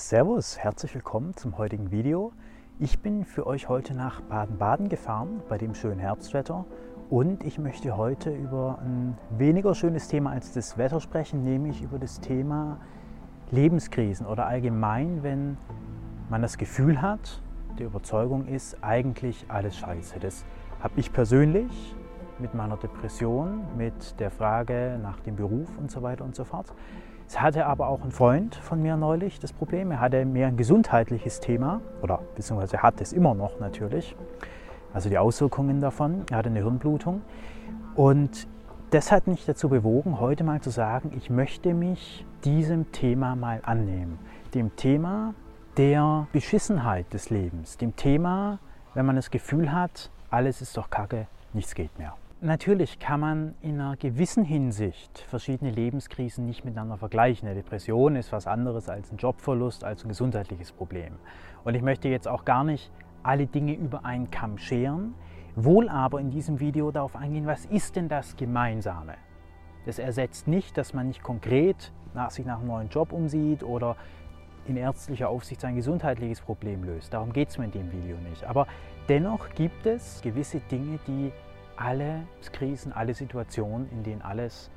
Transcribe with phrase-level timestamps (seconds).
[0.00, 2.32] Servus, herzlich willkommen zum heutigen Video.
[2.78, 6.64] Ich bin für euch heute nach Baden-Baden gefahren, bei dem schönen Herbstwetter.
[7.10, 11.98] Und ich möchte heute über ein weniger schönes Thema als das Wetter sprechen, nämlich über
[11.98, 12.78] das Thema
[13.50, 15.58] Lebenskrisen oder allgemein, wenn
[16.30, 17.42] man das Gefühl hat,
[17.78, 20.18] die Überzeugung ist, eigentlich alles scheiße.
[20.18, 20.46] Das
[20.80, 21.94] habe ich persönlich
[22.38, 26.72] mit meiner Depression, mit der Frage nach dem Beruf und so weiter und so fort.
[27.30, 29.92] Es hatte aber auch ein Freund von mir neulich das Problem.
[29.92, 34.16] Er hatte mehr ein gesundheitliches Thema oder beziehungsweise hat es immer noch natürlich.
[34.92, 36.24] Also die Auswirkungen davon.
[36.28, 37.22] Er hatte eine Hirnblutung.
[37.94, 38.48] Und
[38.90, 43.60] das hat mich dazu bewogen, heute mal zu sagen, ich möchte mich diesem Thema mal
[43.62, 44.18] annehmen.
[44.52, 45.32] Dem Thema
[45.76, 47.76] der Beschissenheit des Lebens.
[47.76, 48.58] Dem Thema,
[48.94, 52.16] wenn man das Gefühl hat, alles ist doch Kacke, nichts geht mehr.
[52.42, 57.46] Natürlich kann man in einer gewissen Hinsicht verschiedene Lebenskrisen nicht miteinander vergleichen.
[57.46, 61.16] Eine Depression ist was anderes als ein Jobverlust, als ein gesundheitliches Problem.
[61.64, 62.90] Und ich möchte jetzt auch gar nicht
[63.22, 65.12] alle Dinge über einen Kamm scheren,
[65.54, 69.16] wohl aber in diesem Video darauf eingehen, was ist denn das Gemeinsame?
[69.84, 73.96] Das ersetzt nicht, dass man nicht konkret nach sich nach einem neuen Job umsieht oder
[74.66, 77.12] in ärztlicher Aufsicht sein gesundheitliches Problem löst.
[77.12, 78.44] Darum geht es mir in dem Video nicht.
[78.44, 78.66] Aber
[79.10, 81.32] dennoch gibt es gewisse Dinge, die
[81.80, 84.70] alle Krisen, alle Situationen, in denen alles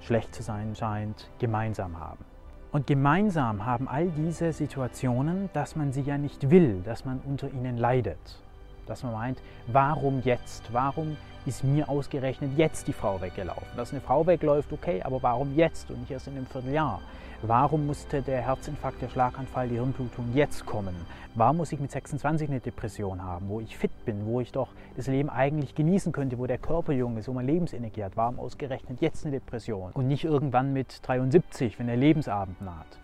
[0.00, 2.24] schlecht zu sein scheint, gemeinsam haben.
[2.72, 7.50] Und gemeinsam haben all diese Situationen, dass man sie ja nicht will, dass man unter
[7.50, 8.42] ihnen leidet.
[8.86, 10.72] Dass man meint, warum jetzt?
[10.72, 13.68] Warum ist mir ausgerechnet jetzt die Frau weggelaufen?
[13.76, 17.00] Dass eine Frau wegläuft, okay, aber warum jetzt und nicht erst in einem Vierteljahr?
[17.42, 20.94] Warum musste der Herzinfarkt, der Schlaganfall, die Hirnblutung jetzt kommen?
[21.34, 24.68] Warum muss ich mit 26 eine Depression haben, wo ich fit bin, wo ich doch
[24.96, 28.16] das Leben eigentlich genießen könnte, wo der Körper jung ist, wo man Lebensenergie hat?
[28.16, 32.98] Warum ausgerechnet jetzt eine Depression und nicht irgendwann mit 73, wenn der Lebensabend naht?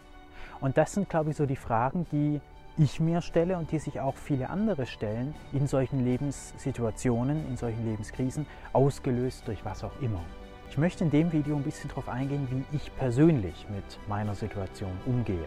[0.61, 2.41] Und das sind, glaube ich, so die Fragen, die
[2.79, 7.87] ich mir stelle und die sich auch viele andere stellen in solchen Lebenssituationen, in solchen
[7.87, 10.21] Lebenskrisen, ausgelöst durch was auch immer.
[10.69, 14.93] Ich möchte in dem Video ein bisschen darauf eingehen, wie ich persönlich mit meiner Situation
[15.07, 15.47] umgehe.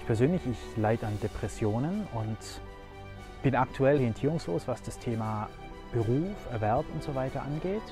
[0.00, 2.38] Ich persönlich, ich leide an Depressionen und
[3.42, 5.48] bin aktuell orientierungslos, was das Thema
[5.92, 7.82] Beruf, Erwerb und so weiter angeht.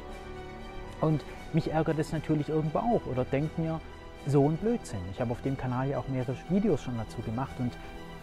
[1.00, 3.80] Und mich ärgert es natürlich irgendwo auch oder denkt mir,
[4.26, 5.00] so ein Blödsinn.
[5.12, 7.72] Ich habe auf dem Kanal ja auch mehrere Videos schon dazu gemacht und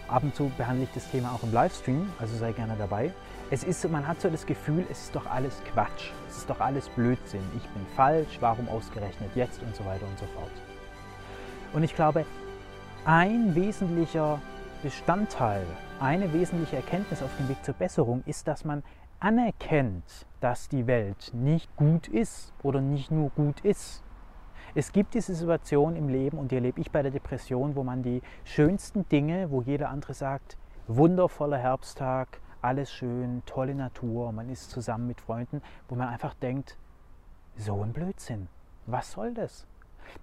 [0.07, 3.11] ab und zu behandle ich das Thema auch im Livestream, also sei gerne dabei.
[3.51, 6.59] Es ist, man hat so das Gefühl, es ist doch alles Quatsch, es ist doch
[6.59, 10.51] alles Blödsinn, ich bin falsch, warum ausgerechnet jetzt und so weiter und so fort.
[11.73, 12.25] Und ich glaube,
[13.05, 14.39] ein wesentlicher
[14.81, 15.65] Bestandteil,
[15.99, 18.83] eine wesentliche Erkenntnis auf dem Weg zur Besserung ist, dass man
[19.19, 24.02] anerkennt, dass die Welt nicht gut ist oder nicht nur gut ist.
[24.75, 28.01] Es gibt diese Situation im Leben und die erlebe ich bei der Depression, wo man
[28.01, 30.57] die schönsten Dinge, wo jeder andere sagt,
[30.87, 36.79] wundervoller Herbsttag, alles schön, tolle Natur, man ist zusammen mit Freunden, wo man einfach denkt,
[37.55, 38.47] so ein Blödsinn,
[38.87, 39.67] was soll das?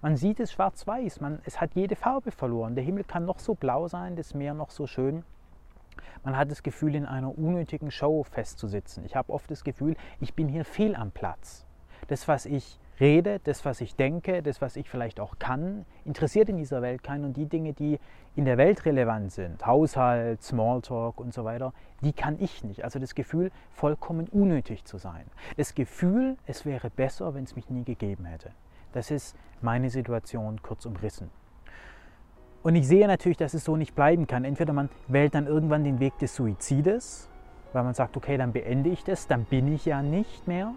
[0.01, 2.75] Man sieht es schwarz-weiß, es hat jede Farbe verloren.
[2.75, 5.23] Der Himmel kann noch so blau sein, das Meer noch so schön.
[6.25, 9.05] Man hat das Gefühl, in einer unnötigen Show festzusitzen.
[9.05, 11.65] Ich habe oft das Gefühl, ich bin hier fehl am Platz.
[12.09, 16.47] Das, was ich rede, das, was ich denke, das, was ich vielleicht auch kann, interessiert
[16.47, 17.25] in dieser Welt keinen.
[17.25, 17.99] Und die Dinge, die
[18.35, 22.83] in der Welt relevant sind, Haushalt, Smalltalk und so weiter, die kann ich nicht.
[22.85, 25.25] Also das Gefühl, vollkommen unnötig zu sein.
[25.57, 28.51] Das Gefühl, es wäre besser, wenn es mich nie gegeben hätte.
[28.93, 31.29] Das ist meine Situation kurz umrissen.
[32.63, 34.45] Und ich sehe natürlich, dass es so nicht bleiben kann.
[34.45, 37.27] Entweder man wählt dann irgendwann den Weg des Suizides,
[37.73, 40.73] weil man sagt, okay, dann beende ich das, dann bin ich ja nicht mehr.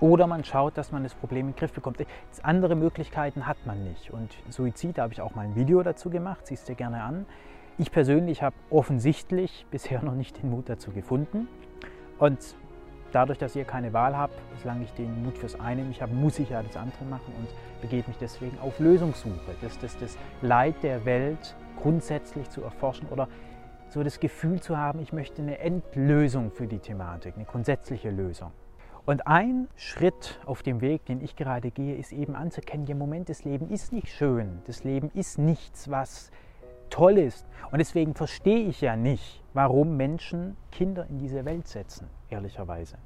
[0.00, 1.98] Oder man schaut, dass man das Problem in den Griff bekommt.
[2.42, 4.10] Andere Möglichkeiten hat man nicht.
[4.10, 7.02] Und Suizid, da habe ich auch mal ein Video dazu gemacht, siehst du dir gerne
[7.02, 7.26] an.
[7.78, 11.48] Ich persönlich habe offensichtlich bisher noch nicht den Mut dazu gefunden.
[12.18, 12.38] Und
[13.12, 16.38] dadurch, dass ihr keine Wahl habt, solange ich den Mut fürs eine nicht habe, muss
[16.38, 17.48] ich ja das andere machen und
[17.80, 19.54] begebe mich deswegen auf Lösungssuche.
[19.62, 23.28] Das, das, das Leid der Welt grundsätzlich zu erforschen oder
[23.88, 28.50] so das Gefühl zu haben, ich möchte eine Endlösung für die Thematik, eine grundsätzliche Lösung.
[29.06, 33.28] Und ein Schritt auf dem Weg, den ich gerade gehe, ist eben anzuerkennen, im Moment,
[33.28, 34.62] das Leben ist nicht schön.
[34.66, 36.32] Das Leben ist nichts, was
[36.90, 37.46] toll ist.
[37.70, 42.98] Und deswegen verstehe ich ja nicht, warum Menschen Kinder in diese Welt setzen, ehrlicherweise.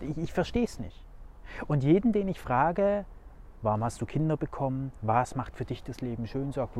[0.00, 1.02] Ich, ich verstehe es nicht.
[1.66, 3.06] Und jeden, den ich frage,
[3.62, 6.76] warum hast du Kinder bekommen, was macht für dich das Leben schön, sagt,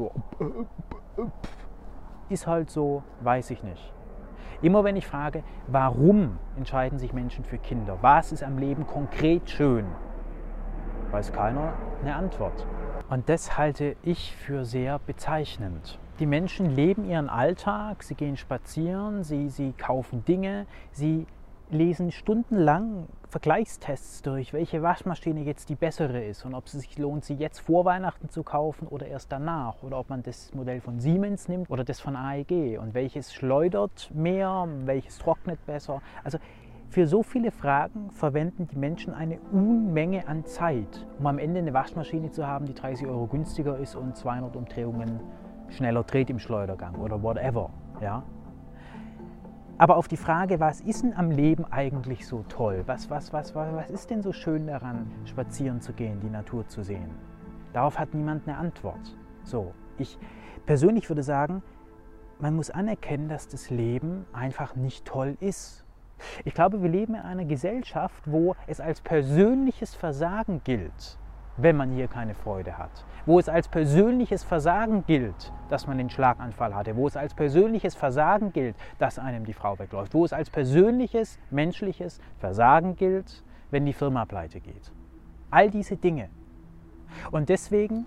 [2.29, 3.94] ist halt so, weiß ich nicht.
[4.62, 9.49] Immer wenn ich frage, warum entscheiden sich Menschen für Kinder, was ist am Leben konkret
[9.49, 9.87] schön,
[11.11, 12.67] weiß keiner eine Antwort.
[13.08, 15.99] Und das halte ich für sehr bezeichnend.
[16.19, 21.26] Die Menschen leben ihren Alltag, sie gehen spazieren, sie, sie kaufen Dinge, sie
[21.70, 27.24] lesen stundenlang Vergleichstests durch, welche Waschmaschine jetzt die bessere ist und ob es sich lohnt,
[27.24, 30.98] sie jetzt vor Weihnachten zu kaufen oder erst danach oder ob man das Modell von
[30.98, 36.00] Siemens nimmt oder das von AEG und welches schleudert mehr, welches trocknet besser.
[36.24, 36.38] Also
[36.88, 41.74] für so viele Fragen verwenden die Menschen eine Unmenge an Zeit, um am Ende eine
[41.74, 45.20] Waschmaschine zu haben, die 30 Euro günstiger ist und 200 Umdrehungen
[45.68, 47.68] schneller dreht im Schleudergang oder whatever.
[48.00, 48.22] Ja?
[49.80, 52.82] Aber auf die Frage, was ist denn am Leben eigentlich so toll?
[52.86, 56.66] Was, was, was, was, was ist denn so schön daran, spazieren zu gehen, die Natur
[56.66, 57.10] zu sehen?
[57.72, 59.16] Darauf hat niemand eine Antwort.
[59.44, 60.19] So, ich
[60.66, 61.62] persönlich würde sagen,
[62.40, 65.84] man muss anerkennen, dass das Leben einfach nicht toll ist.
[66.44, 71.20] Ich glaube, wir leben in einer Gesellschaft, wo es als persönliches Versagen gilt,
[71.58, 73.05] wenn man hier keine Freude hat.
[73.26, 76.96] Wo es als persönliches Versagen gilt, dass man den Schlaganfall hatte.
[76.96, 80.14] Wo es als persönliches Versagen gilt, dass einem die Frau wegläuft.
[80.14, 84.93] Wo es als persönliches, menschliches Versagen gilt, wenn die Firma pleite geht.
[85.50, 86.28] All diese Dinge.
[87.31, 88.06] Und deswegen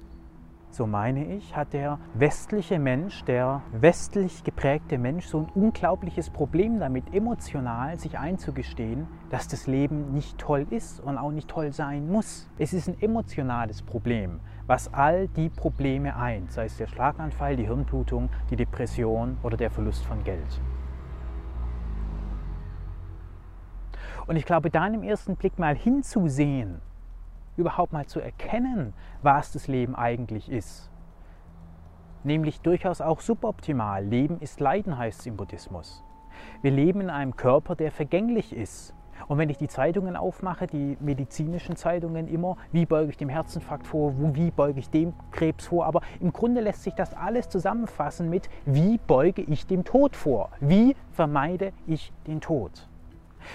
[0.72, 6.80] so meine ich, hat der westliche Mensch, der westlich geprägte Mensch so ein unglaubliches Problem
[6.80, 12.10] damit, emotional sich einzugestehen, dass das Leben nicht toll ist und auch nicht toll sein
[12.10, 12.48] muss.
[12.58, 17.66] Es ist ein emotionales Problem, was all die Probleme eint, sei es der Schlaganfall, die
[17.66, 20.62] Hirnblutung, die Depression oder der Verlust von Geld.
[24.28, 26.80] Und ich glaube, da im ersten Blick mal hinzusehen,
[27.58, 30.90] überhaupt mal zu erkennen, was das Leben eigentlich ist.
[32.24, 34.06] Nämlich durchaus auch suboptimal.
[34.06, 36.04] Leben ist Leiden, heißt es im Buddhismus.
[36.62, 38.96] Wir leben in einem Körper, der vergänglich ist.
[39.28, 43.86] Und wenn ich die Zeitungen aufmache, die medizinischen Zeitungen immer, wie beuge ich dem Herzinfarkt
[43.86, 48.30] vor, wie beuge ich dem Krebs vor, aber im Grunde lässt sich das alles zusammenfassen
[48.30, 52.88] mit, wie beuge ich dem Tod vor, wie vermeide ich den Tod.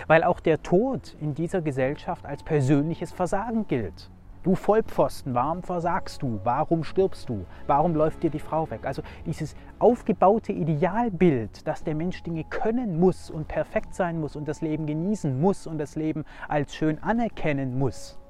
[0.06, 4.10] Weil auch der Tod in dieser Gesellschaft als persönliches Versagen gilt.
[4.46, 6.38] Du Vollpfosten, warum versagst du?
[6.44, 7.44] Warum stirbst du?
[7.66, 8.82] Warum läuft dir die Frau weg?
[8.84, 14.46] Also dieses aufgebaute Idealbild, dass der Mensch Dinge können muss und perfekt sein muss und
[14.46, 18.20] das Leben genießen muss und das Leben als schön anerkennen muss,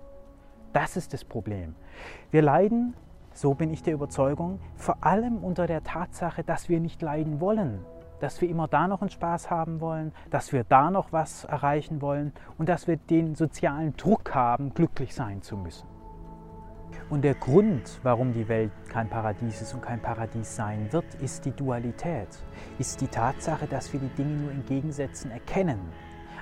[0.72, 1.74] das ist das Problem.
[2.30, 2.94] Wir leiden,
[3.34, 7.84] so bin ich der Überzeugung, vor allem unter der Tatsache, dass wir nicht leiden wollen
[8.20, 12.00] dass wir immer da noch einen Spaß haben wollen, dass wir da noch was erreichen
[12.00, 15.86] wollen und dass wir den sozialen Druck haben, glücklich sein zu müssen.
[17.08, 21.44] Und der Grund, warum die Welt kein Paradies ist und kein Paradies sein wird, ist
[21.44, 22.28] die Dualität,
[22.78, 25.78] ist die Tatsache, dass wir die Dinge nur in Gegensätzen erkennen.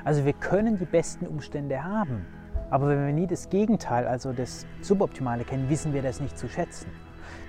[0.04, 2.24] Also wir können die besten Umstände haben,
[2.70, 6.48] aber wenn wir nie das Gegenteil, also das Suboptimale kennen, wissen wir das nicht zu
[6.48, 6.90] schätzen.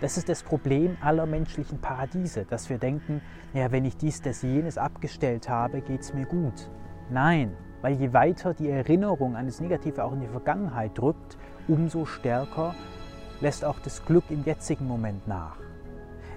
[0.01, 3.21] Das ist das Problem aller menschlichen Paradiese, dass wir denken,
[3.53, 6.69] ja, wenn ich dies, das, jenes abgestellt habe, geht es mir gut.
[7.09, 11.37] Nein, weil je weiter die Erinnerung an das Negative auch in die Vergangenheit drückt,
[11.67, 12.75] umso stärker
[13.41, 15.57] lässt auch das Glück im jetzigen Moment nach.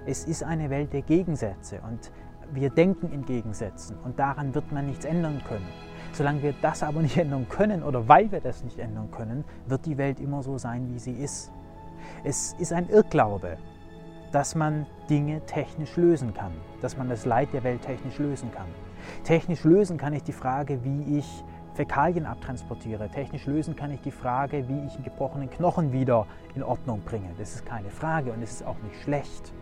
[0.06, 2.10] Es ist eine Welt der Gegensätze und
[2.52, 5.66] wir denken in Gegensätzen und daran wird man nichts ändern können.
[6.12, 9.86] Solange wir das aber nicht ändern können oder weil wir das nicht ändern können, wird
[9.86, 11.52] die Welt immer so sein, wie sie ist.
[12.24, 13.58] Es ist ein Irrglaube,
[14.32, 16.52] dass man Dinge technisch lösen kann,
[16.82, 18.66] dass man das Leid der Welt technisch lösen kann.
[19.24, 23.08] Technisch lösen kann ich die Frage, wie ich Fäkalien abtransportiere.
[23.08, 27.28] Technisch lösen kann ich die Frage, wie ich einen gebrochenen Knochen wieder in Ordnung bringe.
[27.38, 29.52] Das ist keine Frage und es ist auch nicht schlecht.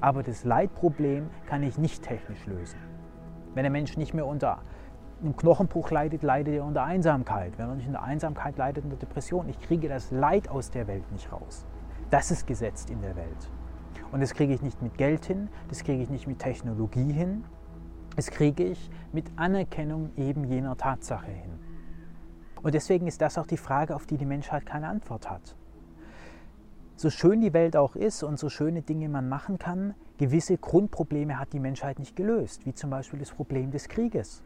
[0.00, 2.78] Aber das Leitproblem kann ich nicht technisch lösen.
[3.54, 4.60] Wenn der Mensch nicht mehr unter
[5.24, 7.58] einem Knochenbruch leidet, leidet er unter Einsamkeit.
[7.58, 9.48] Wenn er nicht unter Einsamkeit leidet, unter Depression.
[9.48, 11.66] Ich kriege das Leid aus der Welt nicht raus.
[12.10, 13.50] Das ist gesetzt in der Welt.
[14.12, 17.44] Und das kriege ich nicht mit Geld hin, das kriege ich nicht mit Technologie hin,
[18.14, 21.50] das kriege ich mit Anerkennung eben jener Tatsache hin.
[22.62, 25.56] Und deswegen ist das auch die Frage, auf die die Menschheit keine Antwort hat.
[26.96, 31.38] So schön die Welt auch ist und so schöne Dinge man machen kann, gewisse Grundprobleme
[31.40, 34.44] hat die Menschheit nicht gelöst, wie zum Beispiel das Problem des Krieges.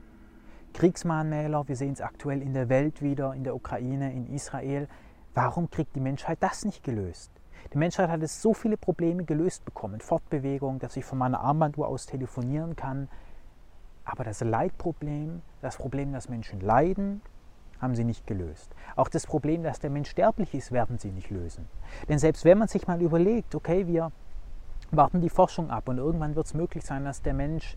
[0.75, 4.89] Kriegsmahnmäler, wir sehen es aktuell in der Welt wieder, in der Ukraine, in Israel.
[5.35, 7.31] Warum kriegt die Menschheit das nicht gelöst?
[7.73, 10.01] Die Menschheit hat es so viele Probleme gelöst bekommen.
[10.01, 13.09] Fortbewegung, dass ich von meiner Armbanduhr aus telefonieren kann.
[14.05, 17.21] Aber das Leitproblem, das Problem, dass Menschen leiden,
[17.81, 18.75] haben sie nicht gelöst.
[18.97, 21.69] Auch das Problem, dass der Mensch sterblich ist, werden sie nicht lösen.
[22.09, 24.11] Denn selbst wenn man sich mal überlegt, okay, wir
[24.91, 27.77] warten die Forschung ab und irgendwann wird es möglich sein, dass der Mensch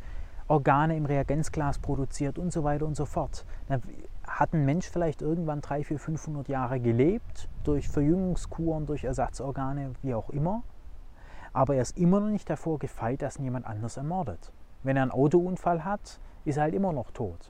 [0.52, 3.46] Organe im Reagenzglas produziert und so weiter und so fort.
[3.70, 3.82] Dann
[4.28, 10.14] hat ein Mensch vielleicht irgendwann 300, 400, 500 Jahre gelebt, durch Verjüngungskuren, durch Ersatzorgane, wie
[10.14, 10.64] auch immer.
[11.54, 14.52] Aber er ist immer noch nicht davor gefeit, dass jemand anders ermordet.
[14.84, 17.50] Wenn er einen Autounfall hat, ist er halt immer noch tot.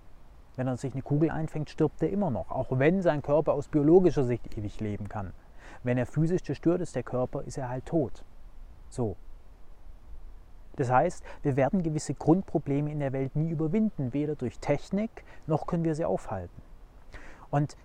[0.55, 3.67] Wenn er sich eine Kugel einfängt, stirbt er immer noch, auch wenn sein Körper aus
[3.67, 5.33] biologischer Sicht ewig leben kann.
[5.81, 8.23] Wenn er physisch zerstört ist, der Körper, ist er halt tot.
[8.89, 9.15] So.
[10.75, 15.67] Das heißt, wir werden gewisse Grundprobleme in der Welt nie überwinden, weder durch Technik noch
[15.67, 16.61] können wir sie aufhalten.
[17.49, 17.75] Und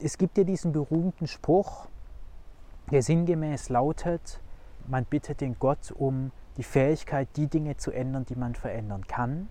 [0.00, 1.86] es gibt ja diesen berühmten Spruch,
[2.90, 4.40] der sinngemäß lautet,
[4.88, 9.48] man bittet den Gott um die Fähigkeit, die Dinge zu ändern, die man verändern kann,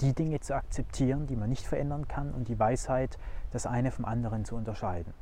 [0.00, 3.18] die Dinge zu akzeptieren, die man nicht verändern kann und die Weisheit,
[3.52, 5.12] das eine vom anderen zu unterscheiden.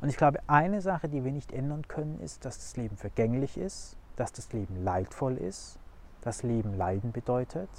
[0.00, 3.56] Und ich glaube, eine Sache, die wir nicht ändern können, ist, dass das Leben vergänglich
[3.56, 5.78] ist, dass das Leben leidvoll ist,
[6.22, 7.70] dass Leben Leiden bedeutet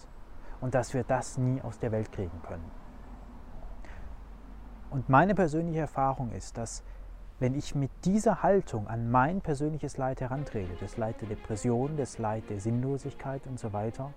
[0.62, 2.72] und dass wir das nie aus der Welt kriegen können.
[4.90, 6.84] Und meine persönliche Erfahrung ist, dass
[7.40, 12.18] wenn ich mit dieser Haltung an mein persönliches Leid herantrete, das Leid der Depression, das
[12.18, 14.14] Leid der Sinnlosigkeit und so weiter,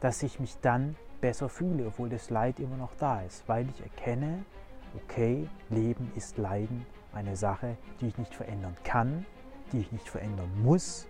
[0.00, 3.82] dass ich mich dann besser fühle, obwohl das Leid immer noch da ist, weil ich
[3.82, 4.44] erkenne,
[4.96, 9.26] okay, Leben ist Leiden, eine Sache, die ich nicht verändern kann,
[9.72, 11.06] die ich nicht verändern muss.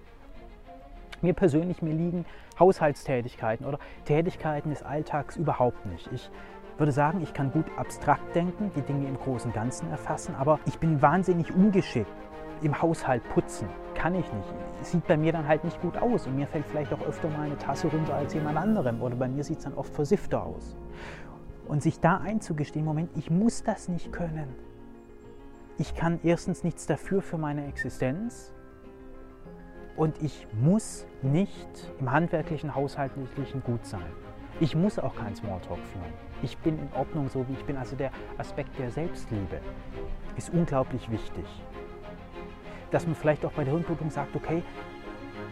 [1.25, 2.27] Mir persönlich, mir liegen
[2.61, 6.07] Haushaltstätigkeiten oder Tätigkeiten des Alltags überhaupt nicht.
[6.13, 6.31] Ich
[6.77, 10.61] würde sagen, ich kann gut abstrakt denken, die Dinge im großen und Ganzen erfassen, aber
[10.67, 12.11] ich bin wahnsinnig ungeschickt
[12.61, 13.71] im Haushalt putzen.
[13.95, 14.55] Kann ich nicht.
[14.83, 17.47] Sieht bei mir dann halt nicht gut aus und mir fällt vielleicht auch öfter mal
[17.47, 20.77] eine Tasse runter als jemand anderem oder bei mir sieht es dann oft versiffter aus.
[21.67, 24.55] Und sich da einzugestehen, Moment, ich muss das nicht können.
[25.79, 28.53] Ich kann erstens nichts dafür für meine Existenz
[29.97, 34.07] und ich muss nicht im handwerklichen, haushaltlichen gut sein.
[34.61, 36.13] Ich muss auch keinen Smalltalk führen.
[36.43, 37.77] Ich bin in Ordnung, so wie ich bin.
[37.77, 39.61] Also der Aspekt der Selbstliebe
[40.37, 41.45] ist unglaublich wichtig.
[42.91, 44.63] Dass man vielleicht auch bei der Hirnblutung sagt, okay,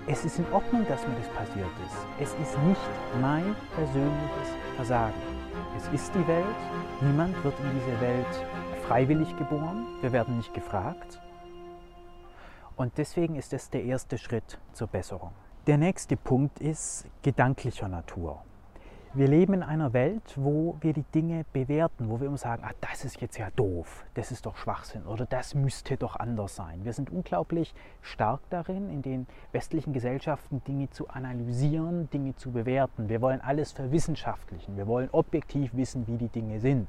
[0.06, 2.06] es ist in Ordnung, dass mir das passiert ist.
[2.20, 2.80] Es ist nicht
[3.20, 5.14] mein persönliches Versagen.
[5.76, 6.44] Es ist die Welt.
[7.00, 8.46] Niemand wird in diese Welt
[8.86, 9.86] freiwillig geboren.
[10.00, 11.21] Wir werden nicht gefragt.
[12.82, 15.30] Und deswegen ist es der erste Schritt zur Besserung.
[15.68, 18.42] Der nächste Punkt ist gedanklicher Natur.
[19.14, 22.72] Wir leben in einer Welt, wo wir die Dinge bewerten, wo wir immer sagen, ach,
[22.80, 26.84] das ist jetzt ja doof, das ist doch Schwachsinn oder das müsste doch anders sein.
[26.84, 33.08] Wir sind unglaublich stark darin, in den westlichen Gesellschaften Dinge zu analysieren, Dinge zu bewerten.
[33.08, 36.88] Wir wollen alles verwissenschaftlichen, wir wollen objektiv wissen, wie die Dinge sind.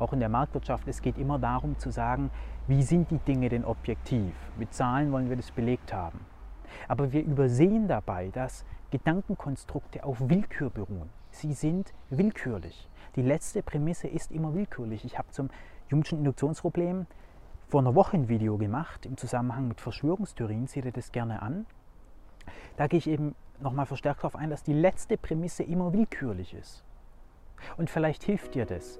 [0.00, 2.30] Auch in der Marktwirtschaft, es geht immer darum zu sagen,
[2.66, 4.32] wie sind die Dinge denn objektiv?
[4.56, 6.20] Mit Zahlen wollen wir das belegt haben.
[6.88, 11.10] Aber wir übersehen dabei, dass Gedankenkonstrukte auf Willkür beruhen.
[11.30, 12.88] Sie sind willkürlich.
[13.14, 15.04] Die letzte Prämisse ist immer willkürlich.
[15.04, 15.50] Ich habe zum
[15.90, 17.06] Jungschen Induktionsproblem
[17.68, 20.66] vor einer Woche ein Video gemacht im Zusammenhang mit Verschwörungstheorien.
[20.66, 21.66] Seht ihr das gerne an?
[22.78, 26.84] Da gehe ich eben nochmal verstärkt darauf ein, dass die letzte Prämisse immer willkürlich ist.
[27.76, 28.98] Und vielleicht hilft dir das.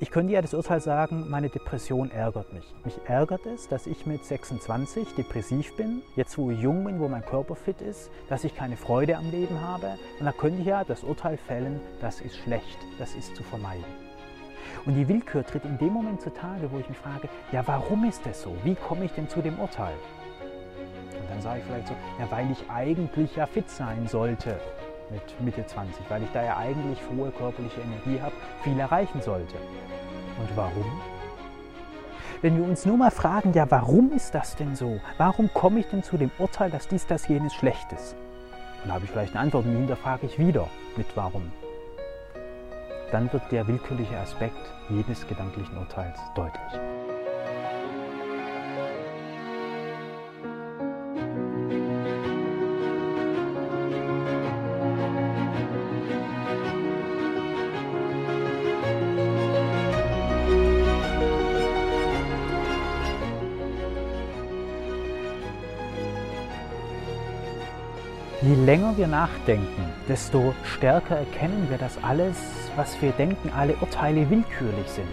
[0.00, 2.64] Ich könnte ja das Urteil sagen, meine Depression ärgert mich.
[2.84, 7.06] Mich ärgert es, dass ich mit 26 depressiv bin, jetzt wo ich jung bin, wo
[7.06, 9.96] mein Körper fit ist, dass ich keine Freude am Leben habe.
[10.18, 13.84] Und da könnte ich ja das Urteil fällen, das ist schlecht, das ist zu vermeiden.
[14.84, 18.26] Und die Willkür tritt in dem Moment zutage, wo ich mich frage, ja, warum ist
[18.26, 18.52] das so?
[18.64, 19.94] Wie komme ich denn zu dem Urteil?
[21.20, 24.58] Und dann sage ich vielleicht so, ja, weil ich eigentlich ja fit sein sollte
[25.10, 29.54] mit Mitte 20, weil ich da ja eigentlich hohe körperliche Energie habe, viel erreichen sollte.
[30.38, 31.00] Und warum?
[32.42, 35.00] Wenn wir uns nur mal fragen, ja, warum ist das denn so?
[35.16, 38.16] Warum komme ich denn zu dem Urteil, dass dies, das, jenes schlecht ist?
[38.82, 41.50] Dann habe ich vielleicht eine Antwort und hinterfrage ich wieder mit warum.
[43.12, 46.80] Dann wird der willkürliche Aspekt jedes gedanklichen Urteils deutlich.
[68.96, 72.36] Wir nachdenken, desto stärker erkennen wir, dass alles,
[72.76, 75.06] was wir denken, alle Urteile willkürlich sind.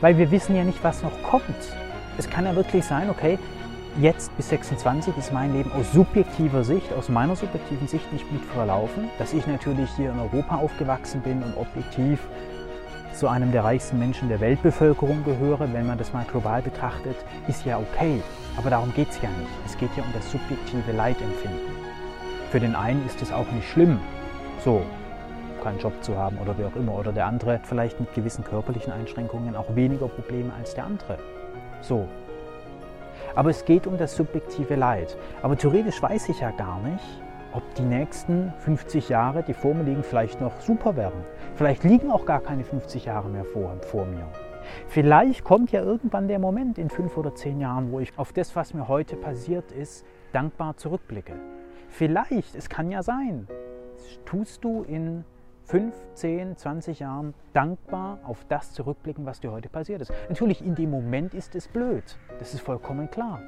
[0.00, 1.76] Weil wir wissen ja nicht, was noch kommt.
[2.16, 3.38] Es kann ja wirklich sein, okay,
[4.00, 8.44] jetzt bis 26 ist mein Leben aus subjektiver Sicht, aus meiner subjektiven Sicht nicht gut
[8.54, 9.08] verlaufen.
[9.18, 12.20] Dass ich natürlich hier in Europa aufgewachsen bin und objektiv
[13.14, 17.16] zu einem der reichsten Menschen der Weltbevölkerung gehöre, wenn man das mal global betrachtet,
[17.48, 18.22] ist ja okay.
[18.56, 19.50] Aber darum geht es ja nicht.
[19.66, 21.77] Es geht ja um das subjektive Leidempfinden.
[22.50, 24.00] Für den einen ist es auch nicht schlimm,
[24.64, 24.82] so
[25.62, 26.94] keinen Job zu haben oder wie auch immer.
[26.98, 31.18] Oder der andere vielleicht mit gewissen körperlichen Einschränkungen auch weniger Probleme als der andere.
[31.82, 32.08] So.
[33.34, 35.18] Aber es geht um das subjektive Leid.
[35.42, 37.04] Aber theoretisch weiß ich ja gar nicht,
[37.52, 41.24] ob die nächsten 50 Jahre, die vor mir liegen, vielleicht noch super werden.
[41.54, 44.26] Vielleicht liegen auch gar keine 50 Jahre mehr vor, vor mir.
[44.86, 48.56] Vielleicht kommt ja irgendwann der Moment in fünf oder zehn Jahren, wo ich auf das,
[48.56, 51.34] was mir heute passiert ist, dankbar zurückblicke.
[51.88, 53.48] Vielleicht, es kann ja sein,
[54.24, 55.24] tust du in
[55.64, 60.12] 5, 10, 20 Jahren dankbar auf das zurückblicken, was dir heute passiert ist.
[60.28, 62.04] Natürlich, in dem Moment ist es blöd,
[62.38, 63.40] das ist vollkommen klar.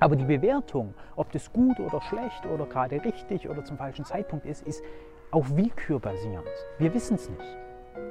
[0.00, 4.46] Aber die Bewertung, ob das gut oder schlecht oder gerade richtig oder zum falschen Zeitpunkt
[4.46, 4.82] ist, ist
[5.30, 6.46] auf Willkür basierend.
[6.78, 7.56] Wir wissen es nicht.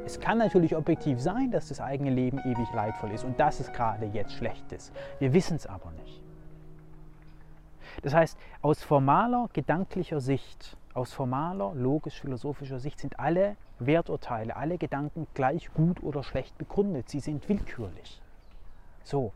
[0.05, 3.71] Es kann natürlich objektiv sein, dass das eigene Leben ewig leidvoll ist und dass es
[3.71, 4.93] gerade jetzt schlecht ist.
[5.19, 6.22] Wir wissen es aber nicht.
[8.01, 15.27] Das heißt, aus formaler gedanklicher Sicht, aus formaler logisch-philosophischer Sicht sind alle Werturteile, alle Gedanken
[15.33, 17.09] gleich gut oder schlecht begründet.
[17.09, 18.21] Sie sind willkürlich.
[19.03, 19.33] So,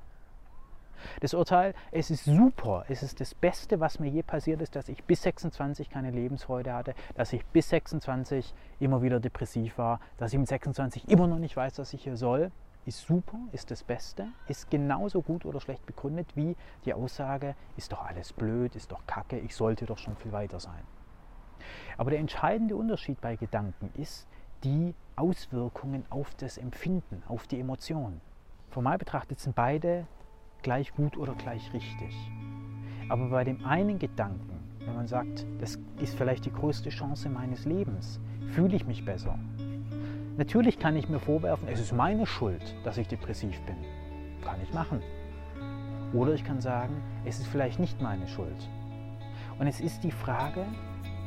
[1.19, 4.89] das Urteil, es ist super, es ist das Beste, was mir je passiert ist, dass
[4.89, 10.33] ich bis 26 keine Lebensfreude hatte, dass ich bis 26 immer wieder depressiv war, dass
[10.33, 12.51] ich mit 26 immer noch nicht weiß, was ich hier soll,
[12.87, 17.91] ist super, ist das Beste, ist genauso gut oder schlecht begründet wie die Aussage, ist
[17.91, 20.81] doch alles blöd, ist doch kacke, ich sollte doch schon viel weiter sein.
[21.97, 24.25] Aber der entscheidende Unterschied bei Gedanken ist
[24.63, 28.21] die Auswirkungen auf das Empfinden, auf die Emotionen.
[28.69, 30.07] Formal betrachtet sind beide
[30.61, 32.15] gleich gut oder gleich richtig.
[33.09, 37.65] Aber bei dem einen Gedanken, wenn man sagt, das ist vielleicht die größte Chance meines
[37.65, 39.37] Lebens, fühle ich mich besser.
[40.37, 43.75] Natürlich kann ich mir vorwerfen, es ist meine Schuld, dass ich depressiv bin.
[44.43, 45.01] Kann ich machen.
[46.13, 48.69] Oder ich kann sagen, es ist vielleicht nicht meine Schuld.
[49.59, 50.65] Und es ist die Frage,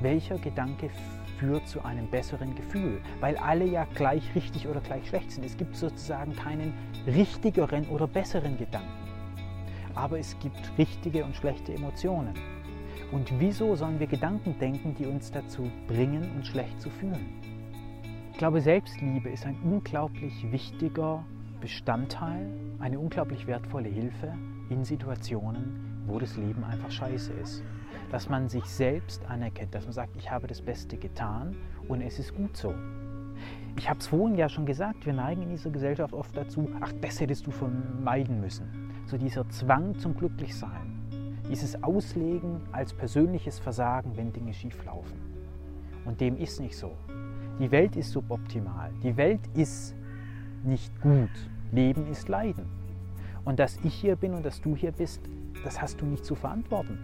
[0.00, 0.90] welcher Gedanke
[1.38, 5.44] führt zu einem besseren Gefühl, weil alle ja gleich richtig oder gleich schlecht sind.
[5.44, 6.72] Es gibt sozusagen keinen
[7.06, 9.10] richtigeren oder besseren Gedanken
[9.94, 12.34] aber es gibt richtige und schlechte Emotionen.
[13.12, 17.49] Und wieso sollen wir Gedanken denken, die uns dazu bringen, uns schlecht zu fühlen?
[18.40, 21.26] Ich glaube, Selbstliebe ist ein unglaublich wichtiger
[21.60, 24.32] Bestandteil, eine unglaublich wertvolle Hilfe
[24.70, 27.62] in Situationen, wo das Leben einfach scheiße ist.
[28.10, 31.54] Dass man sich selbst anerkennt, dass man sagt, ich habe das Beste getan
[31.86, 32.72] und es ist gut so.
[33.76, 36.94] Ich habe es vorhin ja schon gesagt, wir neigen in dieser Gesellschaft oft dazu, ach,
[37.02, 44.16] das hättest du vermeiden müssen so dieser Zwang zum Glücklichsein, dieses Auslegen als persönliches Versagen,
[44.16, 45.20] wenn Dinge schieflaufen.
[46.06, 46.96] Und dem ist nicht so.
[47.60, 48.90] Die Welt ist suboptimal.
[49.02, 49.94] Die Welt ist
[50.64, 51.28] nicht gut.
[51.72, 52.64] Leben ist Leiden.
[53.44, 55.20] Und dass ich hier bin und dass du hier bist,
[55.62, 56.98] das hast du nicht zu verantworten.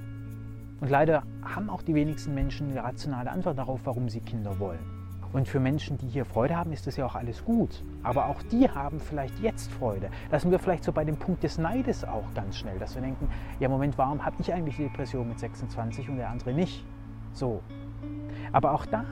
[0.81, 4.79] Und leider haben auch die wenigsten Menschen eine rationale Antwort darauf, warum sie Kinder wollen.
[5.35, 7.85] Und für Menschen, die hier Freude haben, ist das ja auch alles gut.
[8.03, 10.09] Aber auch die haben vielleicht jetzt Freude.
[10.31, 13.03] Da sind wir vielleicht so bei dem Punkt des Neides auch ganz schnell, dass wir
[13.03, 13.29] denken,
[13.61, 16.83] ja Moment, warum habe ich eigentlich die Depression mit 26 und der andere nicht?
[17.35, 17.63] So.
[18.53, 19.05] Aber auch da,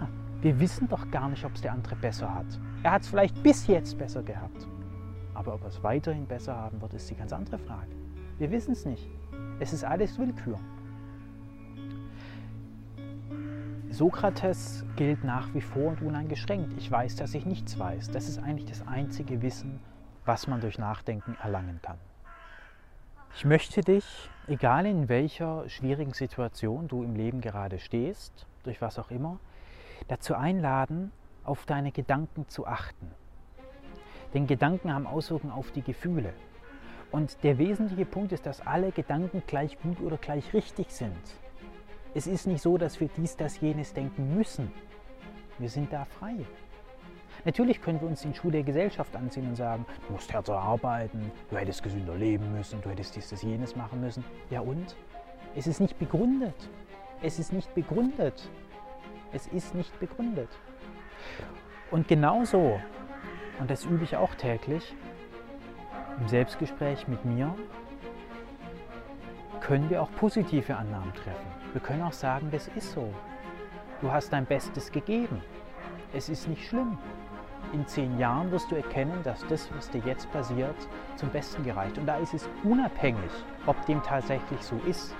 [0.45, 2.45] wir wissen doch gar nicht, ob es der andere besser hat.
[2.83, 4.69] Er hat es vielleicht bis jetzt besser gehabt.
[5.33, 7.89] Aber ob er es weiterhin besser haben wird, ist die ganz andere Frage.
[8.37, 9.09] Wir wissen es nicht.
[9.59, 10.59] Es ist alles Willkür.
[13.89, 16.75] Sokrates gilt nach wie vor und uneingeschränkt.
[16.77, 18.11] Ich weiß, dass ich nichts weiß.
[18.11, 19.81] Das ist eigentlich das einzige Wissen,
[20.27, 21.97] was man durch Nachdenken erlangen kann.
[23.35, 28.99] Ich möchte dich, egal in welcher schwierigen Situation du im Leben gerade stehst, durch was
[28.99, 29.41] auch immer,
[30.09, 31.13] dazu einladen,
[31.45, 33.11] auf deine Gedanken zu achten.
[34.33, 36.33] Denn Gedanken haben Auswirkungen auf die Gefühle.
[37.13, 41.17] Und der wesentliche Punkt ist, dass alle Gedanken gleich gut oder gleich richtig sind.
[42.15, 44.73] Es ist nicht so, dass wir dies, das, jenes denken müssen.
[45.59, 46.35] Wir sind da frei.
[47.45, 51.31] Natürlich können wir uns den Schuh der Gesellschaft anziehen und sagen, du musst härter arbeiten,
[51.51, 54.25] du hättest gesünder leben müssen, du hättest dies, das, jenes machen müssen.
[54.51, 54.97] Ja und?
[55.55, 56.71] Es ist nicht begründet.
[57.23, 58.49] Es ist nicht begründet.
[59.33, 60.49] Es ist nicht begründet.
[61.91, 62.81] Und genauso,
[63.59, 64.95] und das übe ich auch täglich,
[66.21, 67.55] im Selbstgespräch mit mir,
[69.61, 71.47] können wir auch positive Annahmen treffen.
[71.73, 73.13] Wir können auch sagen, das ist so.
[74.01, 75.41] Du hast dein Bestes gegeben.
[76.13, 76.99] Es ist nicht schlimm.
[77.73, 80.77] In zehn Jahren wirst du erkennen, dass das, was dir jetzt passiert,
[81.17, 81.99] zum Besten gereicht.
[81.99, 83.31] Und da ist es unabhängig,
[83.67, 85.15] ob dem tatsächlich so ist.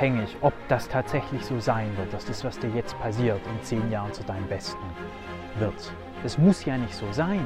[0.00, 3.90] Unabhängig, ob das tatsächlich so sein wird, dass das, was dir jetzt passiert, in zehn
[3.90, 4.78] Jahren zu deinem Besten
[5.58, 5.92] wird.
[6.22, 7.44] Das muss ja nicht so sein.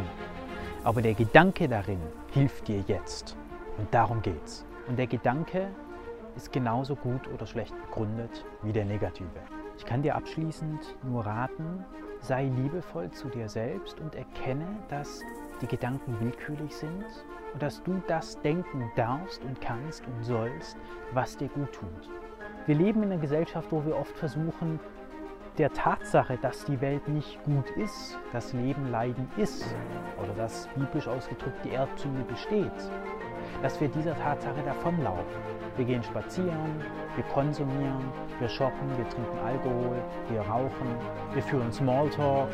[0.84, 3.38] Aber der Gedanke darin hilft dir jetzt.
[3.78, 4.66] Und darum geht's.
[4.86, 5.68] Und der Gedanke
[6.36, 9.30] ist genauso gut oder schlecht begründet wie der negative.
[9.78, 11.86] Ich kann dir abschließend nur raten,
[12.20, 15.22] sei liebevoll zu dir selbst und erkenne, dass
[15.62, 17.06] die Gedanken willkürlich sind
[17.54, 20.76] und dass du das denken darfst und kannst und sollst,
[21.14, 22.10] was dir gut tut.
[22.66, 24.78] Wir leben in einer Gesellschaft, wo wir oft versuchen,
[25.58, 29.64] der Tatsache, dass die Welt nicht gut ist, dass Leben Leiden ist
[30.22, 32.70] oder dass biblisch ausgedrückt die Erdzünde besteht,
[33.62, 35.40] dass wir dieser Tatsache davonlaufen.
[35.76, 36.82] Wir gehen spazieren,
[37.14, 38.04] wir konsumieren,
[38.38, 40.96] wir shoppen, wir trinken Alkohol, wir rauchen,
[41.32, 42.48] wir führen Smalltalk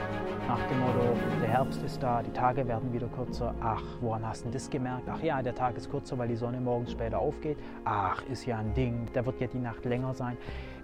[0.46, 3.54] nach dem Motto, der Herbst ist da, die Tage werden wieder kürzer.
[3.60, 5.08] Ach, woran hast du das gemerkt?
[5.08, 7.58] Ach ja, der Tag ist kürzer, weil die Sonne morgens später aufgeht.
[7.84, 10.36] Ach, ist ja ein Ding, da wird ja die Nacht länger sein.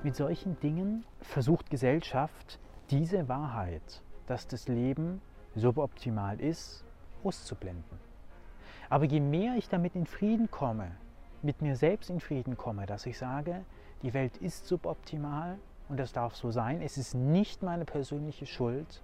[0.03, 2.59] Mit solchen Dingen versucht Gesellschaft
[2.91, 5.23] diese Wahrheit, dass das Leben
[5.55, 6.85] suboptimal ist,
[7.23, 8.14] auszublenden.
[8.91, 10.93] Aber je mehr ich damit in Frieden komme,
[11.43, 13.65] mit mir selbst in Frieden komme, dass ich sage,
[14.03, 16.81] die Welt ist suboptimal und das darf so sein.
[16.83, 19.03] Es ist nicht meine persönliche Schuld,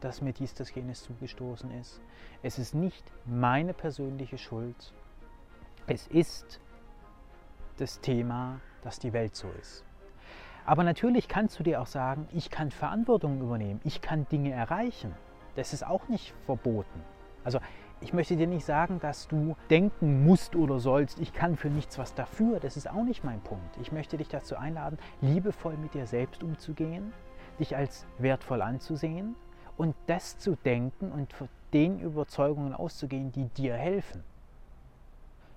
[0.00, 2.00] dass mir dies, das, jenes zugestoßen ist.
[2.42, 4.92] Es ist nicht meine persönliche Schuld.
[5.86, 6.60] Es ist
[7.78, 9.84] das Thema, dass die Welt so ist.
[10.64, 15.14] Aber natürlich kannst du dir auch sagen, ich kann Verantwortung übernehmen, ich kann Dinge erreichen.
[15.56, 17.02] Das ist auch nicht verboten.
[17.44, 17.58] Also
[18.02, 21.98] ich möchte dir nicht sagen, dass du denken musst oder sollst, ich kann für nichts
[21.98, 22.58] was dafür.
[22.60, 23.76] Das ist auch nicht mein Punkt.
[23.80, 27.12] Ich möchte dich dazu einladen, liebevoll mit dir selbst umzugehen,
[27.58, 29.36] dich als wertvoll anzusehen
[29.76, 34.24] und das zu denken und von den Überzeugungen auszugehen, die dir helfen.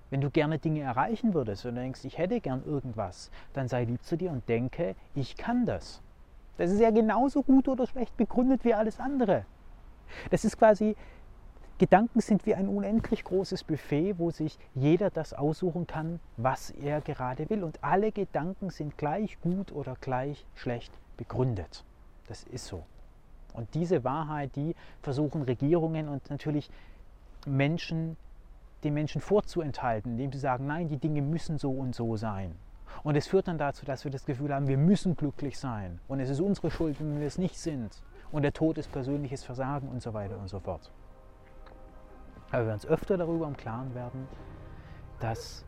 [0.08, 4.04] Wenn du gerne Dinge erreichen würdest und denkst, ich hätte gern irgendwas, dann sei lieb
[4.04, 6.00] zu dir und denke, ich kann das.
[6.58, 9.44] Das ist ja genauso gut oder schlecht begründet wie alles andere.
[10.30, 10.96] Das ist quasi
[11.78, 17.02] Gedanken sind wie ein unendlich großes Buffet, wo sich jeder das aussuchen kann, was er
[17.02, 17.62] gerade will.
[17.62, 21.84] Und alle Gedanken sind gleich gut oder gleich schlecht begründet.
[22.28, 22.84] Das ist so.
[23.52, 26.70] Und diese Wahrheit, die versuchen Regierungen und natürlich
[27.46, 28.16] Menschen,
[28.82, 32.54] den Menschen vorzuenthalten, indem sie sagen, nein, die Dinge müssen so und so sein.
[33.02, 36.00] Und es führt dann dazu, dass wir das Gefühl haben, wir müssen glücklich sein.
[36.08, 38.02] Und es ist unsere Schuld, wenn wir es nicht sind.
[38.32, 40.90] Und der Tod ist persönliches Versagen und so weiter und so fort.
[42.50, 44.28] Aber wir uns öfter darüber im Klaren werden,
[45.20, 45.64] dass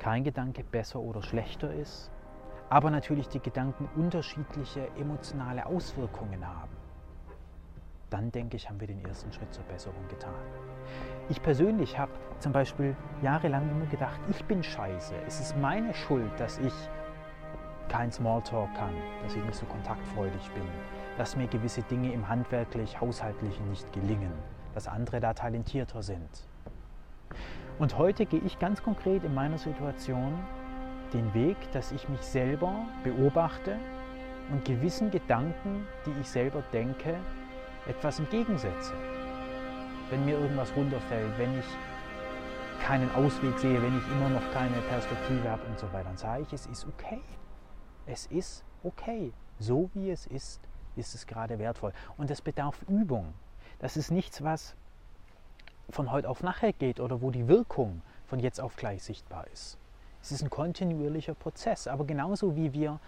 [0.00, 2.10] kein Gedanke besser oder schlechter ist,
[2.68, 6.70] aber natürlich die Gedanken unterschiedliche emotionale Auswirkungen haben.
[8.10, 10.34] Dann denke ich, haben wir den ersten Schritt zur Besserung getan.
[11.28, 15.14] Ich persönlich habe zum Beispiel jahrelang immer gedacht, ich bin scheiße.
[15.26, 16.72] Es ist meine Schuld, dass ich
[17.88, 20.64] kein Smalltalk kann, dass ich nicht so kontaktfreudig bin,
[21.18, 24.32] dass mir gewisse Dinge im handwerklich-haushaltlichen nicht gelingen
[24.74, 26.28] dass andere da talentierter sind.
[27.78, 30.38] Und heute gehe ich ganz konkret in meiner Situation
[31.12, 33.76] den Weg, dass ich mich selber beobachte
[34.50, 37.16] und gewissen Gedanken, die ich selber denke,
[37.86, 38.92] etwas entgegensetze.
[40.10, 41.64] Wenn mir irgendwas runterfällt, wenn ich
[42.84, 46.42] keinen Ausweg sehe, wenn ich immer noch keine Perspektive habe und so weiter, dann sage
[46.42, 47.20] ich, es ist okay.
[48.06, 49.32] Es ist okay.
[49.58, 50.60] So wie es ist,
[50.96, 51.92] ist es gerade wertvoll.
[52.16, 53.34] Und es bedarf Übung.
[53.80, 54.74] Das ist nichts, was
[55.88, 59.78] von heute auf nachher geht oder wo die Wirkung von jetzt auf gleich sichtbar ist.
[60.22, 63.00] Es ist ein kontinuierlicher Prozess, aber genauso wie wir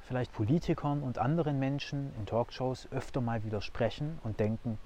[0.00, 4.78] vielleicht Politikern und anderen Menschen in Talkshows öfter mal widersprechen und denken,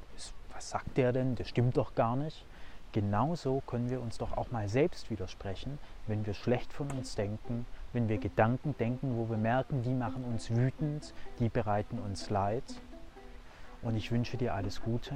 [0.53, 2.45] was sagt der denn, das stimmt doch gar nicht.
[2.93, 7.65] Genauso können wir uns doch auch mal selbst widersprechen, wenn wir schlecht von uns denken,
[7.95, 12.65] wenn wir Gedanken denken, wo wir merken, die machen uns wütend, die bereiten uns Leid
[13.83, 15.15] und ich wünsche dir alles Gute.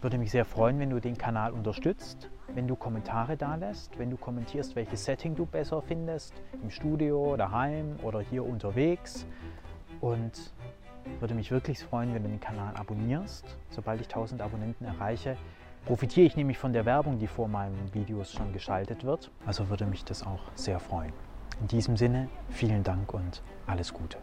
[0.00, 4.10] Würde mich sehr freuen, wenn du den Kanal unterstützt, wenn du Kommentare da lässt, wenn
[4.10, 9.26] du kommentierst, welches Setting du besser findest, im Studio, daheim oder hier unterwegs.
[10.00, 10.52] Und
[11.20, 13.44] würde mich wirklich freuen, wenn du den Kanal abonnierst.
[13.70, 15.36] Sobald ich 1000 Abonnenten erreiche,
[15.86, 19.30] profitiere ich nämlich von der Werbung, die vor meinen Videos schon geschaltet wird.
[19.46, 21.12] Also würde mich das auch sehr freuen.
[21.60, 24.18] In diesem Sinne, vielen Dank und alles Gute.